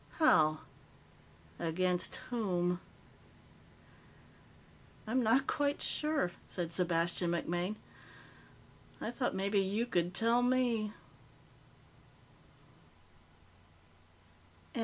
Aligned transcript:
How? 0.17 0.61
Against 1.59 2.15
whom?" 2.31 2.79
"I'm 5.05 5.21
not 5.21 5.45
quite 5.45 5.79
sure," 5.79 6.31
said 6.47 6.73
Sebastian 6.73 7.29
MacMaine. 7.29 7.75
"I 8.99 9.11
thought 9.11 9.35
maybe 9.35 9.59
you 9.59 9.85
could 9.85 10.15
tell 10.15 10.41
me." 10.41 10.93